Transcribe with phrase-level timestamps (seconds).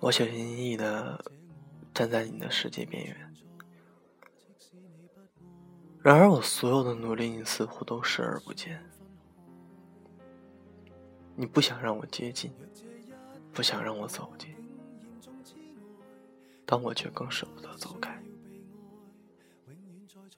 [0.00, 1.22] 我小心翼翼的
[1.92, 3.34] 站在你的世界边缘，
[6.02, 8.82] 然而我所有的努力，你似乎都视而不见。
[11.36, 12.50] 你不想让我接近，
[13.52, 14.54] 不想让我走近，
[16.64, 18.18] 但我却更舍不得走开。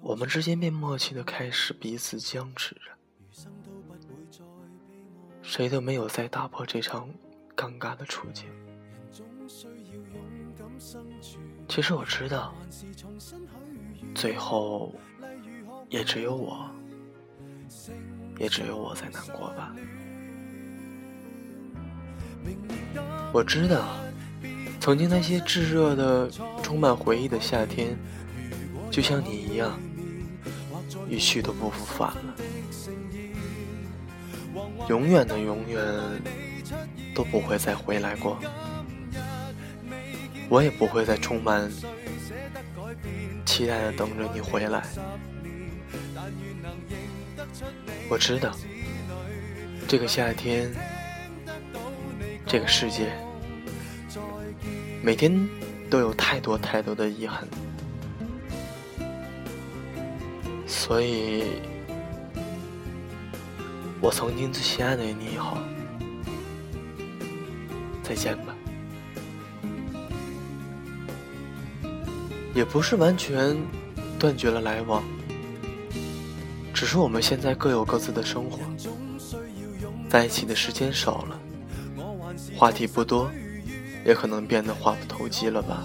[0.01, 2.81] 我们之间便默契的开始彼此僵持着，
[5.41, 7.09] 谁都没有再打破这场
[7.57, 8.47] 尴尬的处境。
[11.69, 12.55] 其实我知道，
[14.15, 14.95] 最后
[15.89, 16.69] 也只有我，
[18.39, 19.75] 也只有我在难过吧。
[23.33, 23.97] 我知道，
[24.81, 26.31] 曾经那些炙热的、
[26.63, 27.97] 充满回忆的夏天，
[28.91, 29.79] 就像你一样，
[31.09, 32.35] 一去都不复返了。
[34.89, 35.83] 永远的永远
[37.15, 38.39] 都不会再回来过。
[40.49, 41.71] 我也不会再充满
[43.47, 44.83] 期待的等着你回来。
[48.09, 48.55] 我知道，
[49.89, 50.71] 这个夏天，
[52.47, 53.11] 这个世界，
[55.03, 55.49] 每天
[55.89, 57.49] 都有太多太多的遗憾，
[60.67, 61.45] 所以，
[64.01, 65.57] 我曾经最心爱的你，以后
[68.13, 68.55] 再见吧。
[72.55, 73.57] 也不是完全
[74.19, 75.03] 断绝了来往，
[76.75, 78.59] 只是我们现在各有各自的生活，
[80.11, 81.41] 在一起的时间少了，
[82.55, 83.31] 话题不多，
[84.05, 85.83] 也可能变得话不投机了吧。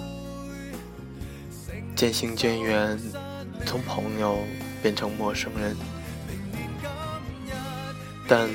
[1.95, 2.99] 渐行渐远，
[3.65, 4.39] 从朋友
[4.83, 5.77] 变成陌生人，
[8.27, 8.49] 但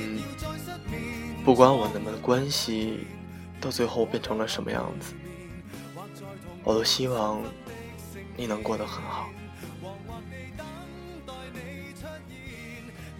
[1.43, 2.99] 不管我们的关系
[3.63, 5.13] 到最后变成了什么样子，
[6.63, 7.41] 我都希望。
[8.35, 9.29] 你能过得很好。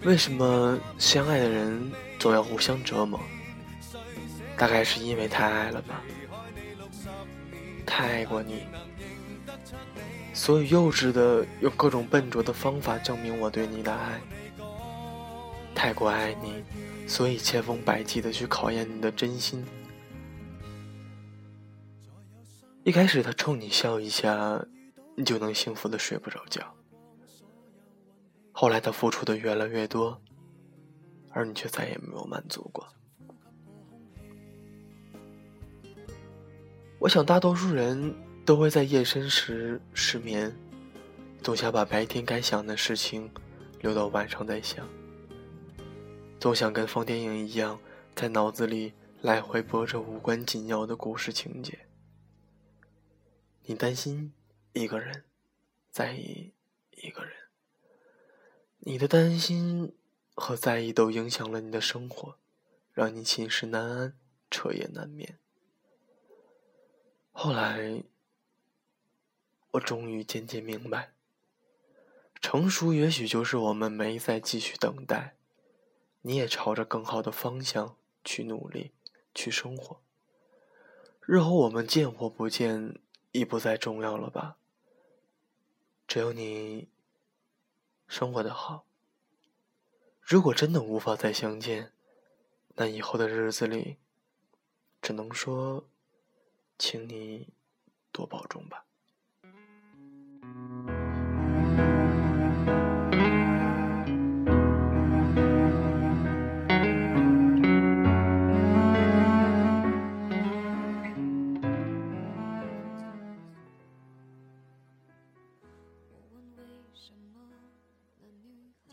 [0.02, 3.20] 为什么相爱的人总要互相折磨？
[4.56, 6.02] 大概是因为太爱了吧，
[7.86, 8.64] 太爱过你，
[10.32, 14.20] 所以幼稚的用各种笨拙的方法证明我对你的爱。
[15.76, 16.64] 太过爱你，
[17.06, 19.64] 所以千方百计的去考验你的真心。
[22.84, 24.64] 一开始他冲你笑一下。
[25.16, 26.74] 你就能幸福的睡不着觉。
[28.50, 30.20] 后来他付出的越来越多，
[31.30, 32.84] 而你却再也没有满足过。
[36.98, 38.12] 我想大多数人
[38.44, 40.52] 都会在夜深时失眠，
[41.42, 43.30] 总想把白天该想的事情
[43.82, 44.84] 留到晚上再想，
[46.40, 47.78] 总想跟放电影一样，
[48.16, 51.78] 在脑子里来回播着无关紧要的故事情节。
[53.66, 54.34] 你担心？
[54.74, 55.24] 一个人
[55.90, 56.52] 在意
[56.90, 57.32] 一个人，
[58.80, 59.96] 你的担心
[60.34, 62.36] 和在意都影响了你的生活，
[62.92, 64.18] 让你寝食难安，
[64.50, 65.38] 彻夜难眠。
[67.32, 68.02] 后来，
[69.70, 71.14] 我终于渐渐明白，
[72.42, 75.36] 成熟也许就是我们没再继续等待，
[76.20, 78.92] 你也朝着更好的方向去努力，
[79.34, 80.02] 去生活。
[81.22, 83.00] 日后我们见或不见，
[83.34, 84.56] 已不再重要了吧。
[86.06, 86.88] 只有你
[88.06, 88.86] 生活的好。
[90.20, 91.92] 如果真的无法再相见，
[92.76, 93.96] 那以后的日子里，
[95.02, 95.88] 只能说，
[96.78, 97.48] 请你
[98.12, 98.86] 多保重吧。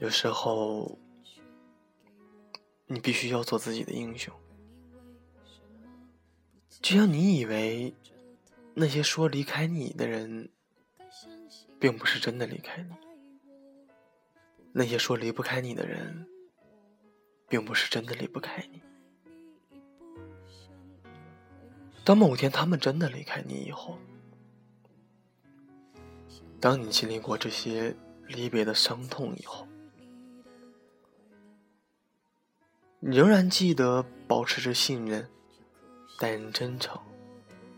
[0.01, 0.97] 有时候，
[2.87, 4.33] 你必须要做自己的英雄。
[6.81, 7.93] 就像你以为，
[8.73, 10.49] 那些说离开你的人，
[11.79, 12.95] 并不是真的离开你；
[14.71, 16.25] 那些说离不开你的人，
[17.47, 18.81] 并不是真的离不开你。
[22.03, 23.99] 当某天他们真的离开你以后，
[26.59, 27.95] 当你经历过这些
[28.27, 29.67] 离别的伤痛以后，
[33.03, 35.27] 你仍然记得保持着信任，
[36.19, 37.01] 待人真诚，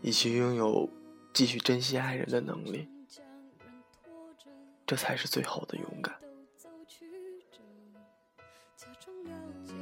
[0.02, 0.86] 以及拥有
[1.32, 2.86] 继续珍惜爱人的能力，
[4.86, 6.14] 这才是最好的勇敢。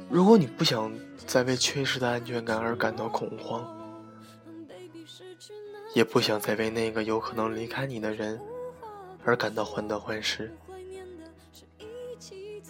[0.09, 0.89] 如果你不想
[1.27, 3.67] 再为缺失的安全感而感到恐慌，
[5.93, 8.39] 也不想再为那个有可能离开你的人
[9.25, 10.55] 而感到患得患失。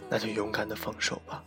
[0.10, 1.46] 那就勇敢的放手吧。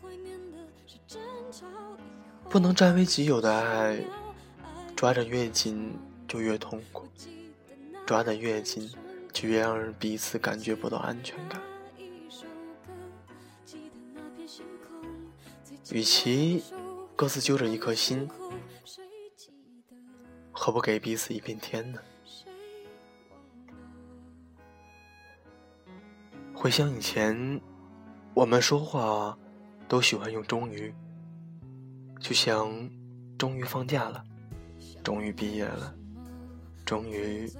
[2.48, 4.02] 不能占为己有的爱，
[4.94, 5.96] 抓着越紧
[6.26, 7.06] 就越痛苦，
[8.06, 8.90] 抓得越紧
[9.32, 11.60] 就越让人彼此感觉不到安全感。
[15.92, 16.64] 与其
[17.14, 18.28] 各自揪着一颗心，
[20.50, 22.00] 何不给彼此一片天呢？
[26.54, 27.60] 回想以前，
[28.34, 29.38] 我们说话
[29.86, 30.92] 都喜欢用“终于”，
[32.20, 32.90] 就像
[33.38, 34.24] “终于放假了
[35.04, 35.94] ”，“终于毕业了
[36.84, 37.50] ”，“终于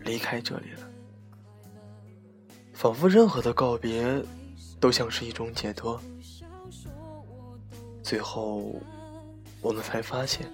[0.00, 0.88] 离开这里了”，
[2.72, 4.22] 仿佛任何的告别
[4.80, 6.00] 都像是一种解脱。
[8.02, 8.80] 最后，
[9.60, 10.46] 我们才发现，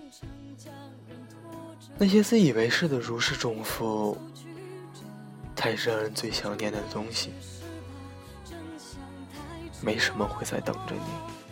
[1.98, 4.16] 那些自以为是的如释重负，
[5.54, 7.30] 才是让人最想念的东西。
[9.82, 11.51] 没什么会在等着你，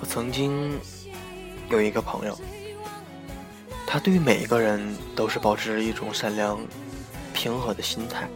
[0.00, 0.78] 我曾经
[1.70, 2.38] 有一个朋友，
[3.86, 6.60] 他对每一个人都是保持着一种善良、
[7.32, 8.28] 平和的心态，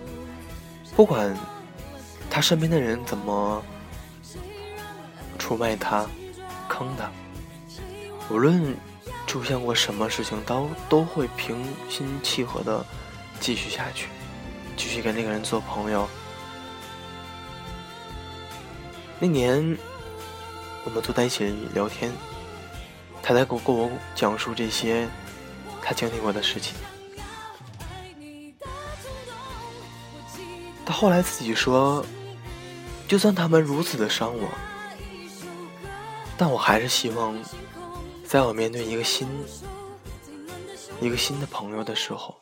[0.96, 1.36] 不管
[2.30, 3.62] 他身边的人怎么
[5.38, 6.06] 出卖他、
[6.68, 7.10] 坑他，
[8.28, 8.74] 无论
[9.26, 12.84] 出现过什么事情，都都会平心气和的
[13.38, 14.08] 继续下去，
[14.88, 16.08] 继续跟那个人做朋友。
[19.20, 19.76] 那年。
[20.84, 21.44] 我们坐在一起
[21.74, 22.10] 聊天，
[23.22, 25.06] 他在跟跟我讲述这些
[25.82, 26.74] 他经历过的事情。
[30.86, 32.02] 他后来自己说，
[33.06, 34.48] 就算他们如此的伤我，
[36.38, 37.38] 但我还是希望，
[38.24, 39.28] 在我面对一个新、
[41.02, 42.34] 一个新的朋友的时候，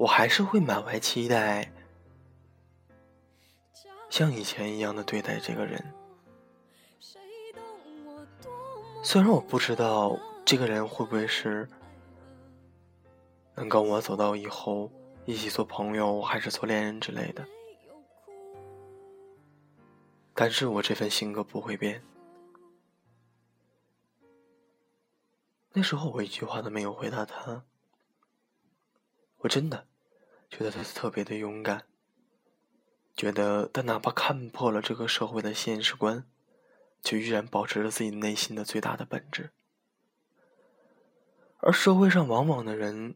[0.00, 1.70] 我还是会满怀期待，
[4.08, 5.92] 像以前一样的对待这个人。
[9.02, 11.68] 虽然我不知道这个人会不会是
[13.54, 14.90] 能跟我走到以后
[15.26, 17.46] 一起做朋友，还是做恋人之类的，
[20.32, 22.02] 但是我这份性格不会变。
[25.72, 27.64] 那时候我一句话都没有回答他，
[29.36, 29.86] 我真的
[30.50, 31.86] 觉得他特别的勇敢，
[33.16, 36.26] 觉得他哪怕看破了这个社会的现实观。
[37.02, 39.52] 就依然保持着自己内心的最大的本质，
[41.60, 43.14] 而社会上往往的人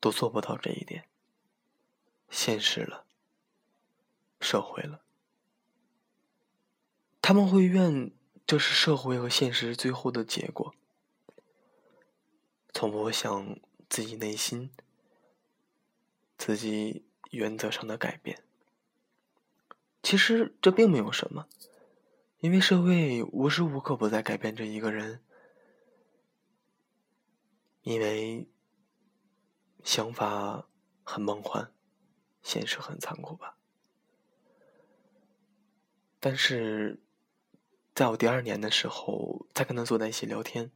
[0.00, 1.06] 都做不到这一点。
[2.30, 3.04] 现实了，
[4.40, 5.02] 社会了，
[7.20, 8.10] 他们会怨
[8.46, 10.74] 这是社会和现实最后的结果，
[12.72, 14.70] 从不会想自己内心、
[16.36, 18.42] 自己原则上的改变。
[20.02, 21.48] 其实这并没有什么。
[22.40, 25.24] 因为社会无时无刻不在改变着一个人，
[27.80, 28.46] 因为
[29.82, 30.68] 想法
[31.02, 31.72] 很梦幻，
[32.42, 33.56] 现实很残酷吧。
[36.20, 37.00] 但是，
[37.94, 40.70] 在我第二年的时候，再跟他坐在一起聊天，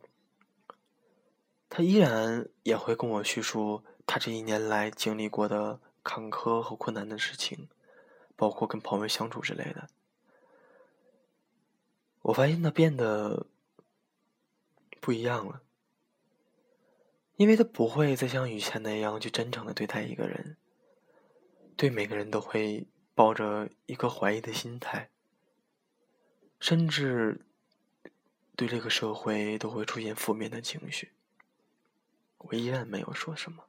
[1.71, 7.69] 他依然也会跟我叙述他这一年来经历过的坎坷和困难的事情，
[8.37, 9.89] 包括跟朋友相处之类的。
[12.23, 13.47] 我发现他变得
[15.01, 15.63] 不一样了，
[17.37, 20.57] 因为他不会再像以前那样去真诚的对待一个人，
[21.77, 25.11] 对每个人都会抱着一颗怀疑的心态，
[26.59, 27.41] 甚至
[28.57, 31.13] 对这个社会都会出现负面的情绪。
[32.39, 33.65] 我依然没有说什么，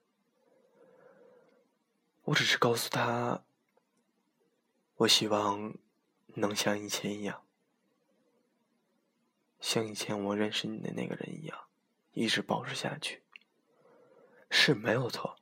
[2.23, 3.43] 我只是告诉他，
[4.95, 5.73] 我希望
[6.35, 7.43] 能像以前一样，
[9.59, 11.67] 像以前我认识你的那个人一样，
[12.13, 13.23] 一直保持下去。
[14.51, 15.37] 是没有错，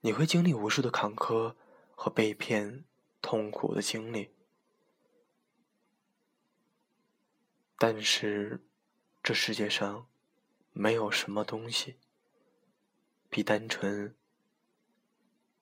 [0.00, 1.56] 你会经历无数的坎坷
[1.94, 2.84] 和被骗、
[3.20, 4.32] 痛苦的经历，
[7.78, 8.60] 但是
[9.22, 10.06] 这世界上
[10.72, 11.98] 没有什么东西。
[13.32, 14.14] 比单纯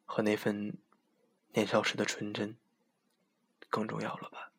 [0.04, 0.76] 和那份
[1.52, 2.56] 年少时的纯真
[3.68, 4.50] 更重要了吧？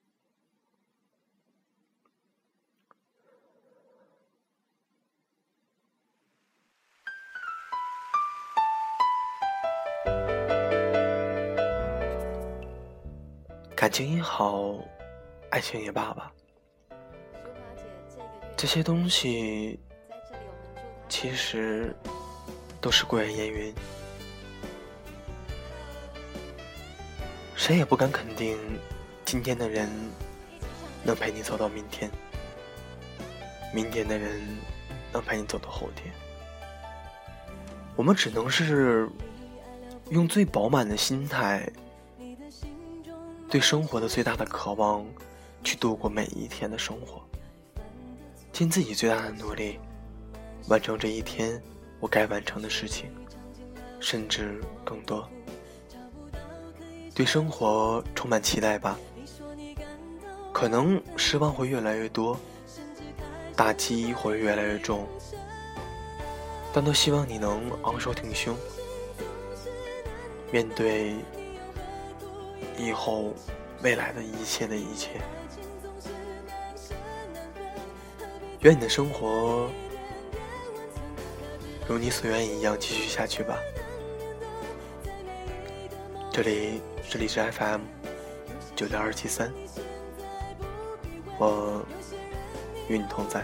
[13.76, 14.80] 感情也好，
[15.50, 16.34] 爱情也罢吧，
[18.56, 19.78] 这些东西
[21.10, 21.94] 其实。
[22.82, 23.74] 都是过眼烟云，
[27.56, 28.58] 谁也不敢肯定
[29.24, 29.88] 今天的人
[31.04, 32.10] 能陪你走到明天，
[33.72, 34.42] 明天的人
[35.14, 36.12] 能陪你走到后天。
[37.96, 39.08] 我们只能是
[40.10, 41.72] 用最饱满的心态，
[43.48, 45.06] 对生活的最大的渴望，
[45.64, 47.22] 去度过每一天的生活，
[48.52, 49.80] 尽自己最大的努力，
[50.68, 51.62] 完成这一天。
[52.02, 53.10] 我该完成的事情，
[54.00, 55.26] 甚至更多。
[57.14, 58.98] 对生活充满期待吧，
[60.52, 62.36] 可能失望会越来越多，
[63.56, 65.08] 打击会越来越重，
[66.74, 68.58] 但都希望你能昂首挺胸，
[70.52, 71.16] 面对
[72.78, 73.32] 以后
[73.84, 75.22] 未来的一切的一切。
[78.62, 79.70] 愿你的生活。
[81.92, 83.60] 如你所愿一样继续下去吧。
[86.32, 87.82] 这里这里是 FM
[88.78, 89.52] 九六二七三，
[91.38, 91.86] 我
[92.88, 93.44] 与你同在。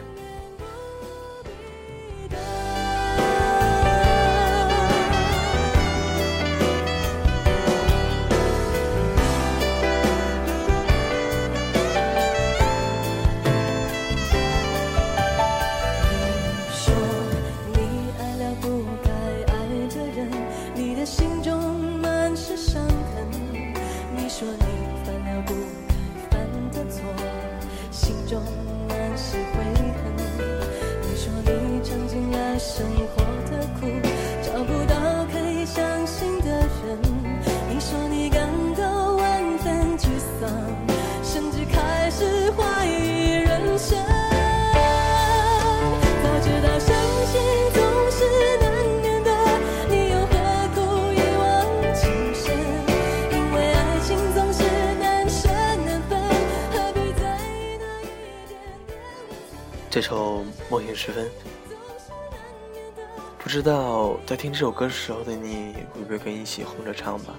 [59.97, 61.25] 这首《梦醒时分》，
[63.39, 67.33] 不知道在听这首歌时候的你会不会跟一起哼着唱吧？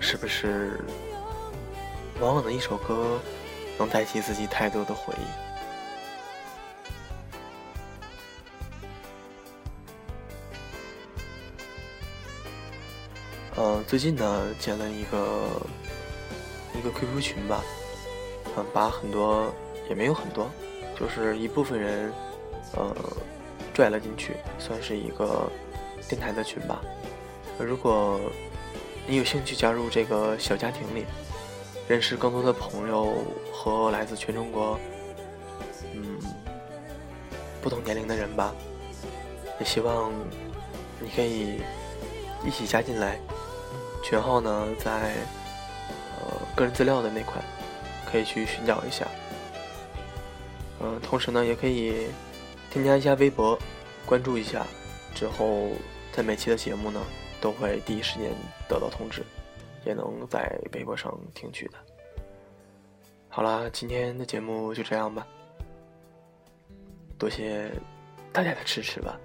[0.00, 0.80] 是不是
[2.18, 3.20] 往往的一首歌
[3.78, 5.24] 能带起自己太多的回忆？
[13.56, 15.48] 嗯，最近呢，建了一个
[16.76, 17.62] 一个 QQ 群吧。
[18.56, 19.52] 嗯，把很多
[19.88, 20.48] 也没有很多，
[20.98, 22.12] 就是一部分人，
[22.74, 22.94] 呃，
[23.72, 25.50] 拽了进去，算是一个
[26.08, 26.80] 电台的群吧。
[27.58, 28.20] 如果
[29.06, 31.04] 你有兴趣加入这个小家庭里，
[31.88, 33.14] 认识更多的朋友
[33.52, 34.78] 和来自全中国，
[35.92, 36.18] 嗯，
[37.60, 38.54] 不同年龄的人吧，
[39.58, 40.12] 也希望
[41.00, 41.60] 你可以
[42.46, 43.18] 一起加进来。
[44.02, 45.14] 群号呢，在
[46.20, 47.42] 呃个人资料的那块。
[48.14, 49.08] 可以去寻找一下，
[50.80, 52.06] 嗯，同时呢，也可以
[52.70, 53.58] 添加一下微博，
[54.06, 54.64] 关注一下，
[55.16, 55.70] 之后
[56.12, 57.02] 在每期的节目呢，
[57.40, 58.30] 都会第一时间
[58.68, 59.24] 得到通知，
[59.84, 61.78] 也能在微博上听取的。
[63.28, 65.26] 好啦，今天的节目就这样吧，
[67.18, 67.68] 多谢
[68.32, 69.18] 大家的支持吧。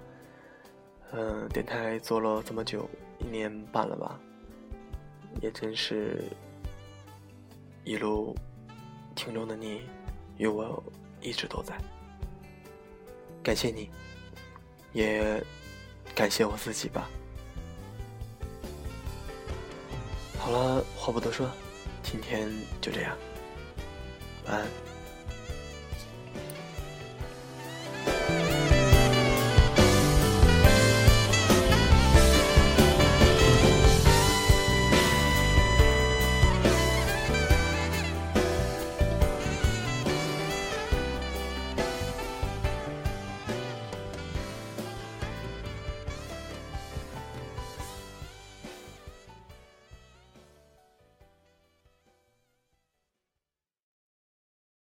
[1.12, 4.18] 嗯，电台做了这么久，一年半了吧，
[5.40, 6.24] 也真是
[7.84, 8.34] 一路。
[9.14, 9.82] 听众的你，
[10.36, 10.82] 与我
[11.20, 11.76] 一直都在。
[13.42, 13.90] 感谢你，
[14.92, 15.42] 也
[16.14, 17.08] 感谢我自己吧。
[20.38, 21.50] 好了，话不多说，
[22.02, 22.50] 今天
[22.80, 23.16] 就这样，
[24.46, 24.89] 晚安。